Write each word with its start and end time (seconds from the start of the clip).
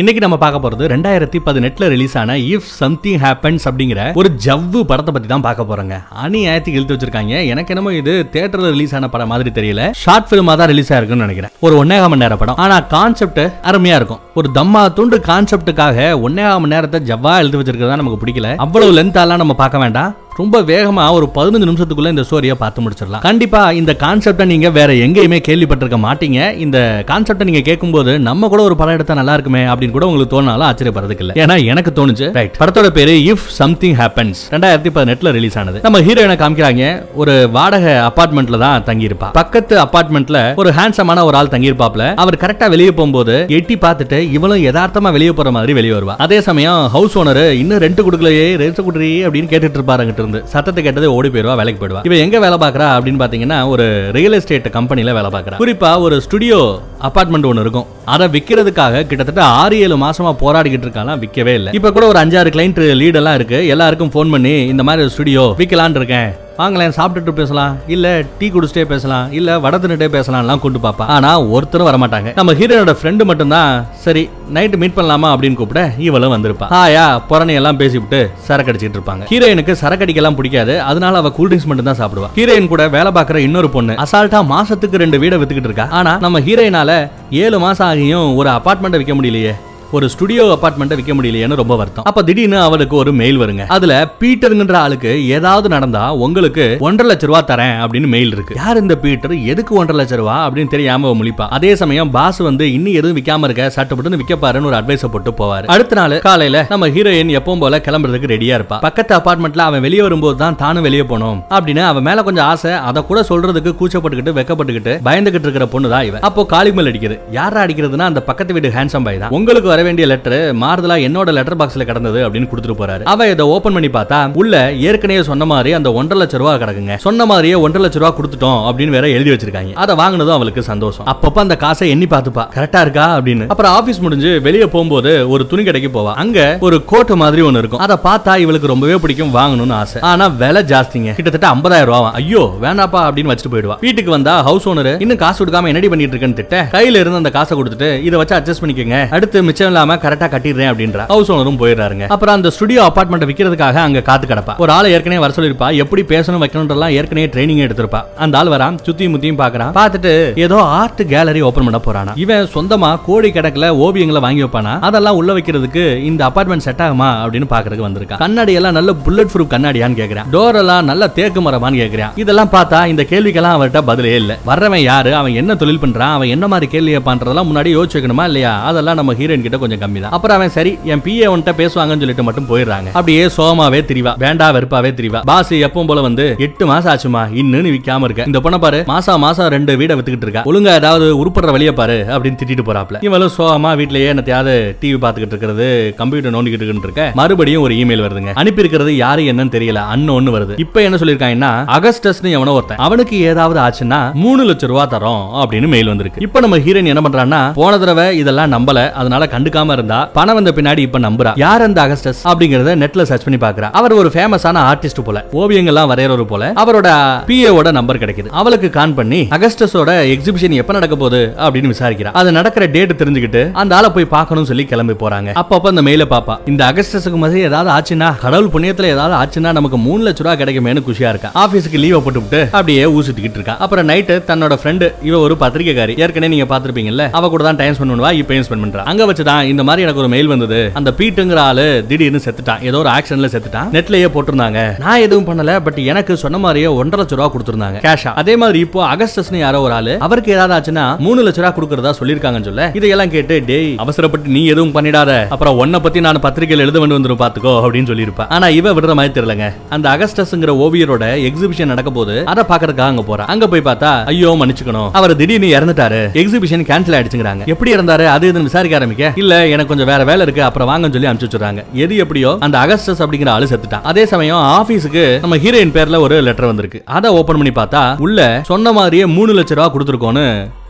இன்னைக்கு 0.00 0.20
நம்ம 0.22 0.36
பார்க்க 0.42 0.58
போறது 0.64 0.84
ரெண்டாயிரத்தி 0.92 1.38
பதினெட்டுல 1.46 1.86
ரிலீஸ் 1.92 2.14
ஆன 2.20 2.34
இஃப் 2.50 2.68
சம்திங் 2.82 3.18
ஹேப்பன்ஸ் 3.24 3.64
அப்படிங்கிற 3.68 4.02
ஒரு 4.20 4.28
ஜவ்வு 4.44 4.80
படத்தை 4.90 5.12
பத்தி 5.14 5.28
தான் 5.32 5.44
பார்க்க 5.46 5.66
அணி 5.80 5.96
அநியாயத்துக்கு 6.24 6.78
இழுத்து 6.78 6.94
வச்சிருக்காங்க. 6.96 7.34
எனக்கு 7.52 7.72
என்னமோ 7.74 7.92
இது 8.00 8.12
தியேட்டர்ல 8.34 8.70
ரிலீஸ் 8.76 8.94
ஆன 8.98 9.08
படம் 9.14 9.30
மாதிரி 9.32 9.50
தெரியல. 9.58 9.88
ஷார்ட் 10.02 10.28
பிலிமா 10.30 10.54
தான் 10.60 10.70
ரிலீஸ் 10.72 10.92
ஆயிருக்குன்னு 10.92 11.26
நினைக்கிறேன். 11.26 11.52
ஒரு 11.66 11.74
ஒன்னேகால் 11.82 12.12
மணி 12.14 12.24
நேர 12.24 12.38
படம். 12.42 12.60
ஆனா 12.64 12.78
கான்செப்ட் 12.94 13.42
அருமையா 13.70 13.98
இருக்கும். 14.00 14.22
ஒரு 14.40 14.50
தம்மா 14.60 14.84
துண்டு 14.98 15.18
கான்செப்டுக்காக 15.30 16.08
ஒன்னேகால் 16.28 16.62
மணி 16.64 16.74
நேரத்தை 16.76 17.00
ஜவ்வா 17.12 17.34
எழுதி 17.42 17.60
வச்சிருக்கிறதா 17.60 18.00
நமக்கு 18.02 18.22
பிடிக்கல. 18.24 18.56
அவ்வளவு 18.66 18.98
லென்த்தாலாம் 19.00 19.42
நம்ம 19.44 19.56
பார்க்க 19.62 19.84
வேண்டாம். 19.86 20.10
ரொம்ப 20.38 20.56
வேகமா 20.68 21.04
ஒரு 21.16 21.26
பதினஞ்சு 21.36 21.66
நிமிஷத்துக்குள்ள 21.68 22.10
இந்த 22.12 22.22
ஸ்டோரியை 22.26 22.54
பார்த்து 22.60 22.82
முடிச்சிடலாம். 22.82 23.22
கண்டிப்பா 23.26 23.60
இந்த 23.78 23.92
கான்செப்டை 24.02 24.44
நீங்க 24.50 24.68
வேற 24.76 24.90
எங்கேயுமே 25.04 25.38
கேள்விப்பட்டிருக்க 25.48 25.98
மாட்டீங்க. 26.04 26.38
இந்த 26.64 26.78
கான்செப்டை 27.08 27.44
நீங்க 27.48 27.62
கேட்கும்போது 27.68 28.12
நம்ம 28.28 28.48
கூட 28.52 28.60
ஒரு 28.68 28.76
படம் 28.80 28.96
எடுத்தா 28.98 29.14
நல்லா 29.18 29.34
இருக்குமே 29.36 29.62
அப்படின்னு 29.70 29.94
கூட 29.96 30.06
உங்களுக்கு 30.10 30.34
தோணாலும் 30.34 30.66
ஆச்சரியப்படுறதுக்கு 30.68 31.24
இல்ல. 31.24 31.34
ஏன்னா 31.42 31.56
எனக்கு 31.72 31.92
தோணுச்சு 31.98 32.28
ரைட் 32.38 32.54
படத்தோட 32.62 32.90
பேரு 32.98 33.14
இஃப் 33.32 33.46
சம்திங் 33.60 33.96
ஹேப்பன்ஸ் 34.00 34.40
ரெண்டாயிரத்தி 34.54 34.92
பதினெட்டுல 34.96 35.32
ரிலீஸ் 35.38 35.58
ஆனது. 35.62 35.80
நம்ம 35.86 36.00
ஹீரோயினை 36.08 36.36
காமிக்கிறாங்க. 36.44 36.84
ஒரு 37.22 37.34
வாடகை 37.56 37.94
அபார்ட்மெண்ட்ல 38.08 38.60
தான் 38.64 38.86
தங்கியிருப்பா. 38.88 39.30
பக்கத்து 39.40 39.76
அபார்ட்மெண்ட்ல 39.86 40.40
ஒரு 40.62 40.72
ஹேண்ட்ஸமான 40.78 41.24
ஒரு 41.30 41.38
ஆள் 41.40 41.52
தங்கியிருப்பாப்ல. 41.56 42.06
அவர் 42.24 42.40
கரெக்டா 42.44 42.68
வெளியே 42.76 42.94
போகும்போது 43.00 43.36
எட்டி 43.58 43.78
பார்த்துட்டு 43.86 44.20
இவளும் 44.38 44.64
யதார்த்தமா 44.68 45.12
வெளியே 45.18 45.34
போற 45.40 45.50
மாதிரி 45.58 45.78
வெளியே 45.80 45.96
வருவா. 45.98 46.16
அதே 46.26 46.40
சமயம் 46.50 46.80
ஹவுஸ் 46.96 47.18
ஓனர் 47.22 47.44
இன்னும் 47.62 47.82
ரெண்ட் 47.86 48.02
கொடுக்கலையே 48.08 48.48
ரெண்ட் 48.64 48.82
கொடுக்குறியே 48.86 49.20
அப்படின்னு 49.28 49.52
கேட்டுட்டு 49.54 49.80
இருப்பாரு 49.80 50.02
அங்கிட்டு 50.02 50.28
இருந்து 50.30 50.50
சத்தத்தை 50.54 50.80
கேட்டது 50.86 51.06
ஓடி 51.16 51.28
போயிடுவா 51.34 51.54
வேலைக்கு 51.60 51.80
போயிடுவா. 51.82 52.02
இவ 52.08 52.16
எங்க 52.24 52.38
வேலை 52.44 52.56
பாக்குறா 52.64 52.88
அப்படின்னு 52.96 53.22
பாத்தீங்கன்னா 53.22 53.58
ஒரு 53.72 53.86
ரியல் 54.16 54.36
எஸ்டேட் 54.38 54.68
கம்பெனில 54.78 55.14
வேலை 55.18 55.30
பாக்குறா 55.36 55.60
குறிப்பா 55.62 55.92
ஒரு 56.06 56.16
ஸ்டுடியோ 56.26 56.60
அபார்ட்மெண்ட் 57.08 57.48
ஒன்று 57.50 57.64
இருக்கும். 57.66 57.88
அதை 58.14 58.26
விற்கிறதுக்காக 58.34 59.04
கிட்டத்தட்ட 59.10 59.42
ஆறு 59.62 59.76
ஏழு 59.86 59.96
மாசமா 60.04 60.32
போராடிக்கிட்டு 60.44 60.86
இருக்காலாம் 60.88 61.22
விற்கவே 61.24 61.54
இல்லை. 61.60 61.72
இப்ப 61.78 61.92
கூட 61.96 62.06
ஒரு 62.12 62.20
அஞ்சாறு 62.24 62.52
கிளைண்ட் 62.56 62.80
லீடெல்லாம் 63.02 63.38
இருக்கு. 63.40 63.60
எல்லாருக்கும் 63.74 64.12
ஃபோன் 64.14 64.32
பண்ணி 64.36 64.54
இந்த 64.74 64.84
மாதிரி 64.88 65.04
ஒரு 65.06 65.14
ஸ்டுடியோ 65.16 65.44
விற்கலான் 65.62 65.98
இருக்கேன். 66.00 66.30
வாங்களேன் 66.60 66.94
சாப்பிட்டுட்டு 66.96 67.32
பேசலாம். 67.40 67.74
இல்ல 67.94 68.06
டீ 68.38 68.46
குடிச்சிட்டே 68.54 68.84
பேசலாம். 68.92 69.26
இல்ல 69.38 69.58
வட 69.64 69.76
தின்னுட்டே 69.82 70.08
பேசலாம்லாம் 70.16 70.62
கொண்டு 70.64 70.78
பாப்பா. 70.86 71.04
ஆனா 71.16 71.30
ஒருத்தரும் 71.56 71.88
வரமாட்டாங்க. 71.90 72.30
நம்ம 72.38 72.52
ஹீரோனோட 72.60 72.94
ஃப்ரெண்டு 73.00 73.24
மட்டும்தான் 73.30 73.86
சரி 74.04 74.24
நைட்டு 74.56 74.80
மீட் 74.82 74.96
பண்ணலாமா 74.98 75.28
அப்படின்னு 75.32 75.58
கூப்பிட 75.60 75.82
இவளும் 76.06 76.34
வந்திருப்பா. 76.36 76.68
ஆயா 76.80 77.06
புறணி 77.30 77.54
எல்லாம் 77.60 77.80
பேசிவிட்டு 77.82 78.20
சரக்கு 78.48 78.72
அடிச்சிட்டு 78.72 78.98
இருப்பாங்க. 78.98 79.24
ஹீரோயினுக்கு 79.32 79.72
சரக்கு 79.82 80.06
அடிக்கலாம் 80.06 80.38
பிடிக்காது. 80.40 80.76
அதனால 80.90 81.22
அவ 81.22 81.30
கூல் 81.38 81.50
ட்ரிங்க்ஸ் 81.50 81.68
மட்டும் 81.72 81.88
தான் 81.90 82.00
சாப்பிடுவா. 82.02 82.30
ஹீரோயின் 82.38 82.70
கூட 82.74 82.88
வேலை 82.96 83.12
பார்க்குற 83.18 83.36
இன்னொரு 83.46 83.70
பொண்ணு 83.76 83.96
அசால்ட்டா 84.06 84.42
மாசத்துக்கு 84.54 85.02
ரெண்டு 85.04 85.18
வீடை 85.24 85.38
வித்துக்கிட்டு 85.40 85.72
இருக்கா. 85.72 85.88
ஆனா 86.00 86.14
நம்ம 86.26 86.40
ஹீரோயினால 86.48 87.10
ஏழு 87.44 87.58
மாசம் 87.66 87.88
ஆகியும் 87.90 88.28
ஒரு 88.42 88.50
அபார்ட்மெண்ட்டை 88.58 89.00
விற்க 89.02 89.14
முடியலையே. 89.20 89.54
ஒரு 89.96 90.06
ஸ்டுடியோ 90.12 90.42
அபார்ட்மெண்ட்டை 90.56 90.96
விற்க 90.98 91.12
முடியலையேன்னு 91.18 91.56
ரொம்ப 91.60 91.74
வருத்தம். 91.78 92.04
அப்ப 92.08 92.22
திடீர்னு 92.26 92.58
அவளுக்கு 92.66 92.94
ஒரு 92.96 93.12
மெயில் 93.20 93.38
வருங்க. 93.42 93.62
அதுல 93.76 93.94
பீட்டருங்கிற 94.20 94.76
ஆளுக்கு 94.82 95.12
ஏதாவது 95.36 95.68
நடந்தா 95.74 96.02
உங்களுக்கு 96.24 96.64
ஒன்றரை 96.86 97.06
லட்ச 97.10 97.28
ரூபா 97.30 97.40
தரேன் 97.48 97.74
அப்படின்னு 97.84 98.08
மெயில் 98.12 98.32
இருக்கு. 98.36 98.56
யார் 98.60 98.80
இந்த 98.82 98.96
பீட்டர்? 99.04 99.34
எதுக்கு 99.52 99.72
ஒன்றரை 99.80 99.96
லட்ச 100.00 100.18
ரூபா? 100.20 100.36
அப்படின்னு 100.46 100.72
தெரியாம 100.74 101.12
முழிப்பா. 101.20 101.46
அதே 101.56 101.72
சமயம் 101.80 102.12
பாஸ் 102.16 102.38
வந்து 102.48 102.66
இன்னும் 102.76 102.96
எதுவும் 103.00 103.18
விற்காம 103.18 103.48
இருக்க 103.48 103.66
சட்டப்பட்டு 103.76 104.20
விற்க 104.20 104.36
பாருன்னு 104.44 104.70
ஒரு 104.70 104.78
அட்வைஸ் 104.80 105.04
போட்டு 105.14 105.32
போவாரு. 105.40 105.66
அடுத்த 105.76 105.98
நாள் 106.00 106.14
காலையில 106.28 106.62
நம்ம 106.72 106.90
ஹீரோயின் 106.98 107.34
எப்பவும் 107.40 107.64
போல 107.64 107.80
கிளம்புறதுக்கு 107.88 108.32
ரெடியா 108.34 108.54
இருப்பா. 108.60 108.78
பக்கத்து 108.86 109.14
அபார்ட்மெண்ட்ல 109.18 109.66
அவன் 109.70 109.84
வெளியே 109.86 110.04
வரும்போது 110.06 110.38
தான் 110.44 110.60
தானும் 110.62 110.86
வெளியே 110.88 111.06
போனோம் 111.14 111.40
அப்படின்னு 111.56 111.84
அவன் 111.90 112.06
மேல 112.10 112.26
கொஞ்சம் 112.30 112.48
ஆசை 112.52 112.74
அதை 112.90 113.02
கூட 113.10 113.24
சொல்றதுக்கு 113.32 113.74
கூச்சப்பட்டுக்கிட்டு 113.82 114.36
வெக்கப்பட்டுக்கிட்டு 114.38 114.94
பயந்துகிட்டு 115.10 115.46
இருக்கிற 115.48 115.68
பொண்ணு 115.74 115.92
தான் 115.96 116.08
இவன். 116.10 116.24
அப்போ 116.30 116.46
காலிமல் 116.54 116.92
அடிக்குது. 116.92 117.18
யாரா 117.40 117.60
அடிக்கிறதுனா 117.66 118.08
அந்த 118.12 118.22
பக்கத்து 118.30 118.58
வீடு 118.58 118.74
ஹேண்ட்ஸம் 118.78 119.08
பாய் 119.08 119.22
தான். 119.24 119.36
உங்களுக்கு 119.40 119.68
வர 119.72 119.78
வேண்டிய 119.82 120.06
லெட்டர் 120.12 120.38
மாறுதலா 120.62 120.96
என்னோட 121.06 121.32
லெட்டர் 121.38 121.56
பாக்ஸ்ல 121.56 121.84
கிடந்தது 121.90 122.20
அப்படின்னு 122.28 122.48
கொடுத்துட்டு 122.52 122.78
போறாரு. 122.80 123.02
அவ 123.12 123.28
இதை 123.28 123.46
ஓபன் 123.46 123.72
பண்ணி 123.72 123.88
பார்த்தா 123.88 124.18
உள்ள 124.34 124.72
ஏற்கனவே 124.72 125.22
சொன்ன 125.22 125.44
மாதிரி 125.44 125.72
அந்த 125.72 125.92
ஒன்றரை 125.92 126.18
லட்ச 126.22 126.38
ரூபா 126.42 126.54
கிடக்குங்க. 126.54 126.96
சொன்ன 126.96 127.26
மாதிரியே 127.26 127.54
ஒன்றரை 127.54 127.82
லட்ச 127.86 127.98
ரூபா 128.02 128.10
கொடுத்துட்டோம் 128.18 128.60
அப்படின்னு 128.68 128.96
வேற 128.96 129.08
எழுதி 129.08 129.30
வச்சிருக்காங்க. 129.30 129.72
அதை 129.84 129.96
வாங்கினதும் 129.96 130.36
அவளுக்கு 130.38 130.62
சந்தோஷம். 130.62 131.06
அப்பப்ப 131.06 131.38
அந்த 131.46 131.56
காசை 131.56 131.88
எண்ணி 131.90 132.06
பார்த்துப்பா. 132.06 132.46
கரெக்டா 132.56 132.80
இருக்கா? 132.80 133.06
அப்படின்னு. 133.18 133.48
அப்புறம் 133.48 133.72
ஆபீஸ் 133.72 134.00
முடிஞ்சு 134.00 134.40
வெளியே 134.42 134.66
போகும்போது 134.66 135.28
ஒரு 135.28 135.46
துணி 135.46 135.64
கடைக்கு 135.64 135.90
போவா. 135.96 136.12
அங்க 136.24 136.58
ஒரு 136.60 136.84
கோட்டு 136.84 137.16
மாதிரி 137.16 137.42
ஒன்னு 137.42 137.58
இருக்கும். 137.58 137.80
அதை 137.80 137.96
பார்த்தா 138.04 138.38
இவளுக்கு 138.38 138.72
ரொம்பவே 138.72 138.94
பிடிக்கும் 138.94 139.34
வாங்கணும்னு 139.34 139.72
ஆசை. 139.72 140.02
ஆனா 140.10 140.26
விலை 140.26 140.62
ஜாஸ்திங்க. 140.62 141.14
கிட்டத்தட்ட 141.18 141.48
ஐம்பதாயிரம் 141.54 141.90
ரூபா 141.92 142.12
ஐயோ 142.20 142.42
வேணாப்பா 142.62 143.00
அப்படின்னு 143.08 143.32
வச்சுட்டு 143.32 143.54
போயிடுவா. 143.54 143.76
வீட்டுக்கு 143.80 144.10
வந்தா 144.10 144.42
ஹவுஸ் 144.42 144.68
ஓனர் 144.68 145.00
இன்னும் 145.00 145.20
காசு 145.24 145.38
கொடுக்காம 145.44 145.70
என்னடி 145.72 145.88
பண்ணிட்டு 145.88 146.16
இருக்கேன்னு 146.16 146.38
திட்ட. 146.40 146.68
கையில 146.72 147.02
இருந்து 147.02 147.20
அந்த 147.22 147.30
காசை 147.30 147.58
கொடுத்துட்டு 147.58 147.88
இதை 148.08 148.16
வச்சு 148.22 148.36
அட்ஜஸ்ட் 148.38 148.62
பண்ணிக்கோங்க. 148.62 148.98
அடுத்து 149.16 149.42
மிச்சம் 149.48 149.69
இல்லாம 149.70 149.96
கரெக்டா 150.04 150.28
கட்டிடுறேன் 150.34 150.70
அப்படின்ற. 150.72 151.06
ஹவுஸ் 151.12 151.32
ஓனரும் 151.32 151.60
போயிடுறாருங்க. 151.62 152.06
அப்புறம் 152.14 152.34
அந்த 152.34 152.50
ஸ்டுடியோ 152.50 152.82
அப்பார்ட்மெண்ட் 152.88 153.28
விற்கிறதுக்காக 153.30 153.78
அங்க 153.86 154.00
காத்து 154.08 154.26
கிடப்பா. 154.26 154.56
ஒரு 154.64 154.72
ஆளை 154.72 154.92
ஏற்கனவே 154.96 155.20
வர 155.20 155.32
சொல்லிருப்பா 155.36 155.68
எப்படி 155.84 156.02
பேசணும் 156.12 156.42
வைக்கணும்ன்றலாம் 156.44 156.94
ஏற்கனவே 156.98 157.26
ட்ரைனிங் 157.34 157.62
எடுத்திருப்பா. 157.66 158.02
அந்த 158.24 158.38
ஆள் 158.38 158.52
வரா 158.54 158.68
சுத்தியும் 158.86 159.14
முத்தியும் 159.14 159.38
பாக்குறான் 159.40 159.72
பார்த்துட்டு 159.78 160.12
ஏதோ 160.46 160.58
ஆர்ட் 160.78 161.02
கேலரி 161.14 161.40
ஓபன் 161.48 161.66
பண்ண 161.68 161.80
போறானா. 161.86 162.12
இவன் 162.24 162.48
சொந்தமா 162.54 162.90
கோடி 163.06 163.30
கணக்குல 163.30 163.66
ஓவியங்களை 163.84 164.20
வாங்கி 164.26 164.44
வைப்பானா? 164.44 164.74
அதெல்லாம் 164.88 165.16
உள்ள 165.20 165.32
வைக்கிறதுக்கு 165.32 165.84
இந்த 166.10 166.24
அபார்ட்மெண்ட் 166.28 166.66
செட் 166.66 166.82
ஆகுமா 166.86 167.08
அப்படின்னு 167.24 167.48
பாக்குறதுக்கு 167.54 167.86
வந்திருக்கான் 167.88 168.22
கண்ணாடி 168.24 168.52
எல்லாம் 168.52 168.76
நல்ல 168.78 168.92
புல்லட் 169.04 169.32
ப்ரூஃப் 169.34 169.52
கண்ணாடியான்னு 169.54 169.98
கேக்குறான் 170.00 170.28
டோர் 170.32 170.54
எல்லாம் 170.54 170.84
நல்ல 170.84 171.08
தேக்கு 171.08 171.40
மரமான்னு 171.40 171.80
கேக்குறான் 171.82 172.14
இதெல்லாம் 172.14 172.50
பார்த்தா 172.52 172.86
இந்த 172.86 173.02
கேள்விக்கெல்லாம் 173.10 173.56
அவர்கிட்ட 173.56 173.82
பதிலே 173.90 174.14
இல்ல. 174.14 174.32
வர்றவன் 174.46 174.82
யாரு? 174.82 175.14
அவன் 175.14 175.34
என்ன 175.34 175.54
தொழில் 175.54 175.82
பண்றான்? 175.82 176.14
அவன் 176.16 176.28
என்ன 176.28 176.48
மாதிரி 176.48 176.66
கேள்வி 176.70 176.96
பண்றதெல்லாம் 176.96 177.48
முன்னாடி 177.50 177.70
யோசிச்சுக்கணுமா 177.76 178.24
இல்லையா? 178.24 178.62
அதெல்லாம் 178.62 178.98
நம்ம 179.00 179.12
ஹீரோயின் 179.12 179.44
கிட்ட 179.46 179.56
கொஞ்சம் 179.62 179.82
கம்மி 179.82 180.00
தான். 180.04 180.14
அப்புறம் 180.18 180.36
அவன் 180.38 180.54
சரி 180.56 180.72
என் 180.92 181.04
பிஏ 181.06 181.28
உன்ட்ட 181.34 181.54
பேசுவாங்கன்னு 181.60 182.04
சொல்லிட்டு 182.04 182.26
மட்டும் 182.28 182.48
போயிடுறாங்க. 182.50 182.88
அப்படியே 182.98 183.24
சோமாவே 183.36 183.82
திரிவா 183.90 184.14
வேண்டா 184.24 184.48
வெறுப்பாவே 184.56 184.92
திரிவா. 185.00 185.22
பாஸ் 185.30 185.52
எப்பவும் 185.66 185.90
போல 185.92 186.00
வந்து 186.08 186.26
எட்டு 186.46 186.64
மாசம் 186.72 186.92
ஆச்சுமா 186.92 187.24
இன்னும் 187.42 187.70
விற்காம 187.76 188.08
இருக்க. 188.08 188.28
இந்த 188.30 188.40
பொண்ணை 188.44 188.60
பாரு 188.64 188.80
மாசா 188.92 189.14
மாசம் 189.26 189.50
ரெண்டு 189.56 189.72
வீடை 189.80 189.94
வித்துக்கிட்டு 189.98 190.26
இருக்கா. 190.28 190.44
ஒழுங்கா 190.50 190.74
ஏதாவது 190.80 191.06
உருப்படுற 191.22 191.52
வழியை 191.56 191.74
பாரு 191.80 191.98
அப்படின்னு 192.14 192.40
திட்டிட்டு 192.42 192.66
போறாப்ல 192.68 193.00
இவளும் 193.08 193.34
சோகமா 193.36 193.72
வீட்லயே 193.80 194.08
என்னத்தையாவது 194.12 194.54
டிவி 194.82 194.98
பாத்துக்கிட்டு 195.04 195.34
இருக்கிறது 195.34 195.66
கம்ப்யூட்டர் 196.00 196.34
நோண்டிக்கிட்டு 196.36 196.86
இருக்க. 196.88 197.04
மறுபடியும் 197.20 197.64
ஒரு 197.66 197.74
இமெயில் 197.82 198.04
வருதுங்க. 198.06 198.32
அனுப்பி 198.42 198.62
இருக்கிறது 198.64 198.92
யாரு 199.04 199.22
என்னன்னு 199.32 199.54
தெரியல 199.56 199.82
அன்னொன்னு 199.94 200.34
வருது. 200.36 200.54
இப்ப 200.64 200.82
என்ன 200.86 200.98
சொல்லிருக்காங்கன்னா 201.02 201.52
அகஸ்டஸ்னு 201.76 202.34
எவனோ 202.38 202.54
ஒருத்தன். 202.58 202.80
அவனுக்கு 202.86 203.16
ஏதாவது 203.30 203.60
ஆச்சுன்னா 203.66 204.00
மூணு 204.24 204.42
லட்சம் 204.50 204.70
ரூபா 204.72 204.84
தரோம் 204.94 205.24
அப்படின்னு 205.42 205.70
மெயில் 205.74 205.90
வந்திருக்கு. 205.92 206.24
இப்ப 206.26 206.40
நம்ம 206.44 206.58
ஹீரோயின் 206.66 206.92
என்ன 206.94 207.02
பண்றான்னா 207.06 207.40
போன 207.60 207.78
தடவை 207.82 208.06
இதெல்லாம் 208.22 208.52
நம்பல 208.56 208.78
அதனால 209.00 209.28
கண்டு 209.34 209.49
எடுக்காம 209.50 209.72
இருந்தா 209.72 209.98
பணம் 210.18 210.36
வந்த 210.38 210.50
பின்னாடி 210.56 210.82
இப்ப 210.88 210.98
நம்புறா. 211.06 211.32
யார் 211.44 211.62
அந்த 211.66 211.80
அகஸ்டஸ் 211.86 212.20
அப்படிங்கறத 212.30 212.74
நெட்ல 212.82 213.02
சர்ச் 213.10 213.24
பண்ணி 213.26 213.38
பாக்குறா. 213.44 213.68
அவர் 213.80 213.92
ஒரு 214.00 214.08
ஃபேமஸான 214.14 214.62
ஆர்டிஸ்ட் 214.70 215.02
போல. 215.08 215.18
ஓவியங்கள்லாம் 215.40 215.90
வரையறவர் 215.92 216.24
போல. 216.32 216.52
அவரோட 216.62 216.88
பிஏவோட 217.30 217.70
நம்பர் 217.78 218.00
கிடைக்குது. 218.02 218.28
அவளுக்கு 218.40 218.70
கான் 218.78 218.94
பண்ணி 218.98 219.20
அகஸ்டஸோட 219.36 219.90
எக்ஸிபிஷன் 220.14 220.56
எப்ப 220.62 220.72
நடக்க 220.78 220.96
போகுது 221.02 221.20
அப்படின்னு 221.44 221.72
விசாரிக்கிறா. 221.74 222.12
அது 222.20 222.32
நடக்கிற 222.38 222.66
டேட் 222.76 222.94
தெரிஞ்சுக்கிட்டு 223.02 223.42
அந்த 223.62 223.76
ஆளை 223.78 223.90
போய் 223.96 224.12
பார்க்கணும்னு 224.16 224.50
சொல்லி 224.50 224.64
கிளம்பி 224.72 224.96
போறாங்க. 225.02 225.30
அப்பப்ப 225.42 225.72
அந்த 225.72 225.84
மெயில 225.88 226.06
பாப்பா 226.14 226.36
இந்த 226.52 226.62
அகஸ்டஸுக்கு 226.70 227.20
மாதிரி 227.24 227.40
ஏதாவது 227.48 227.70
ஆச்சுன்னா 227.76 228.10
கடவுள் 228.24 228.52
புண்ணியத்துல 228.54 228.90
ஏதாவது 228.94 229.16
ஆச்சுன்னா 229.20 229.52
நமக்கு 229.58 229.78
மூணு 229.86 230.00
லட்ச 230.06 230.24
ரூபா 230.26 230.34
கிடைக்குமேனு 230.42 230.84
குஷியா 230.88 231.12
இருக்கா. 231.14 231.32
ஆபீஸ்க்கு 231.44 231.82
லீவ் 231.84 232.04
போட்டுவிட்டு 232.06 232.40
அப்படியே 232.58 232.84
ஊசிட்டுக்கிட்டு 232.96 233.38
இருக்கா. 233.40 233.56
அப்புறம் 233.64 233.88
நைட்டு 233.92 234.16
தன்னோட 234.30 234.54
ஃப்ரெண்டு 234.62 234.88
இவ 235.10 235.18
ஒரு 235.26 235.36
பத்திரிகைக்காரி 235.44 235.96
ஏற்கனவே 236.04 236.32
நீங்க 236.34 236.48
பாத்திருப்பீங்கல்ல 236.54 237.06
அவ 237.18 237.28
கூட 237.34 237.42
தான் 237.48 237.60
டைம் 237.60 237.74
ஸ்பெண்ட் 237.76 237.92
பண்ணுவா 237.92 238.12
இப்பயும் 238.22 238.44
ஸ்பெண்ட் 238.46 238.64
பண்றா. 238.64 238.84
அங்க 238.90 239.04
வச்சு 239.08 239.24
தான் 239.30 239.48
இந்த 239.52 239.62
மாதிரி 239.70 239.84
எனக்கு 239.86 240.02
ஒரு 240.04 240.12
மெயில் 240.14 240.32
வந்தது. 240.34 240.60
அந்த 240.80 240.90
பீட்டுங்கிற 240.98 241.40
ஆளு 241.48 241.66
திடீர்னு 241.90 242.22
செத்துட்டான். 242.26 242.62
ஏதோ 242.68 242.78
ஒரு 242.84 242.92
ஆக்ஷன்ல 242.96 243.30
செத்துட்டான். 243.34 243.68
நெட்லயே 243.76 244.10
போட்டிருந்தாங்க. 244.14 244.60
நான் 244.84 245.02
எதுவும் 245.06 245.28
பண்ணல 245.30 245.52
பட் 245.66 245.78
எனக்கு 245.90 246.12
சொன்ன 246.24 246.38
மாதிரியே 246.44 246.68
ஒன்றரை 246.80 246.98
லட்ச 247.00 247.16
ரூபா 247.18 247.28
கொடுத்திருந்தாங்க. 247.34 247.78
கேஷா 247.86 248.10
அதே 248.20 248.34
மாதிரி 248.42 248.58
இப்போ 248.66 248.80
அகஸ்டஸ்னு 248.92 249.38
யாரோ 249.44 249.58
ஒரு 249.66 249.74
ஆளு 249.78 249.92
அவருக்கு 250.06 250.34
ஏதாவது 250.36 250.54
ஆச்சுன்னா 250.56 250.84
மூணு 251.06 251.20
லட்ச 251.26 251.40
ரூபா 251.42 251.52
கொடுக்கறதா 251.56 251.92
சொல்லிருக்காங்கன்னு 252.00 252.48
சொல்ல 252.50 252.64
இதையெல்லாம் 252.78 253.12
கேட்டு 253.14 253.34
டேய் 253.50 253.70
அவசரப்பட்டு 253.84 254.34
நீ 254.36 254.42
எதுவும் 254.54 254.74
பண்ணிடாத. 254.76 255.12
அப்புறம் 255.34 255.58
உன்னை 255.62 255.80
பத்தி 255.86 256.00
நான் 256.06 256.22
பத்திரிகையில் 256.26 256.64
எழுத 256.66 256.78
வேண்டு 256.82 256.98
வந்துரும் 256.98 257.22
பாத்துக்கோ 257.24 257.54
அப்படின்னு 257.64 257.90
சொல்லியிருப்பேன் 257.92 258.30
ஆனா 258.36 258.48
இவ 258.58 258.72
விடுற 258.78 258.94
மாதிரி 259.00 259.14
தெரியலங்க. 259.18 259.48
அந்த 259.76 259.86
அகஸ்டஸ்ங்கிற 259.94 260.54
ஓவியரோட 260.64 261.04
எக்ஸிபிஷன் 261.28 261.72
நடக்க 261.74 261.92
போது 261.98 262.16
அதை 262.34 262.44
பாக்குறதுக்காக 262.52 262.90
அங்க 262.94 263.04
போறா. 263.10 263.26
அங்க 263.34 263.48
போய் 263.52 263.66
பார்த்தா 263.70 263.92
ஐயோ 264.12 264.32
மன்னிச்சுக்கணும். 264.42 264.90
அவர் 265.00 265.18
திடீர்னு 265.22 265.54
இறந்துட்டாரு. 265.58 266.02
எக்ஸிபிஷன் 266.22 266.66
கேன்சல் 266.72 266.96
ஆயிடுச்சுங்கிறாங்க. 266.98 267.44
எப்படி 267.54 267.72
இருந்தாரு 267.76 268.06
அது 268.16 268.32
இதுன்னு 268.32 268.50
விசாரிக்க 268.50 268.80
ஆரம்பிக்க. 268.80 269.12
இல்ல 269.20 269.34
எனக்கு 269.54 269.70
கொஞ்சம் 269.72 269.90
வேற 269.92 270.02
வேலை 270.10 270.22
இருக்கு 270.26 270.42
அப்புறம் 270.48 270.70
வாங்கன்னு 270.70 270.94
சொல்லி 270.96 271.10
அனுப்பிச்சு 271.10 271.28
வச்சுறாங்க 271.28 271.62
எது 271.84 271.96
எப்படியோ 272.04 272.32
அந்த 272.46 272.56
அகஸ்டஸ் 272.64 273.02
அப்படிங்கிற 273.04 273.30
ஆளு 273.36 273.50
செத்துட்டான். 273.52 273.86
அதே 273.90 274.04
சமயம் 274.12 274.44
ஆபீஸுக்கு 274.58 275.04
நம்ம 275.24 275.36
ஹீரோயின் 275.44 275.74
பேர்ல 275.76 275.98
ஒரு 276.06 276.16
லெட்டர் 276.28 276.50
வந்திருக்கு. 276.52 276.80
அதை 276.98 277.10
ஓபன் 277.18 277.40
பண்ணி 277.40 277.54
பார்த்தா 277.60 277.82
உள்ள 278.06 278.20
சொன்ன 278.52 278.72
மாதிரியே 278.78 279.06
மூணு 279.16 279.32
லட்ச 279.38 279.54
ரூபா 279.58 279.68
கொடுத்துருக்கோன்னு 279.74 280.26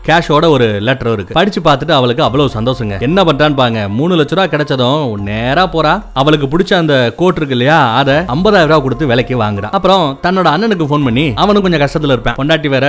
கேஷோட 0.07 0.45
ஒரு 0.55 0.67
லெட்டர் 0.87 1.11
இருக்கு. 1.15 1.35
படிச்சு 1.37 1.59
பார்த்துட்டு 1.65 1.95
அவளுக்கு 1.97 2.23
அவ்வளவு 2.27 2.55
சந்தோஷங்க. 2.57 2.95
என்ன 3.07 3.23
பண்றான்னு 3.29 3.59
பாங்க 3.61 3.81
மூணு 3.97 4.13
லட்ச 4.19 4.35
ரூபா 4.37 4.45
கிடைச்சதும் 4.53 5.01
நேரா 5.29 5.65
போறா. 5.75 5.93
அவளுக்கு 6.21 6.47
பிடிச்ச 6.53 6.71
அந்த 6.81 6.95
கோட் 7.19 7.39
இருக்கு 7.39 7.57
இல்லையா 7.57 7.79
அதை 7.99 8.15
ஐம்பதாயிரம் 8.35 8.71
ரூபா 8.71 8.79
கொடுத்து 8.85 9.09
விலைக்கு 9.11 9.35
வாங்குறா. 9.43 9.69
அப்புறம் 9.79 10.05
தன்னோட 10.23 10.47
அண்ணனுக்கு 10.53 10.87
ஃபோன் 10.91 11.05
பண்ணி 11.07 11.25
அவனும் 11.43 11.65
கொஞ்சம் 11.65 11.83
கஷ்டத்துல 11.83 12.15
இருப்பான். 12.15 12.39
பொண்டாட்டி 12.39 12.71
வேற 12.75 12.87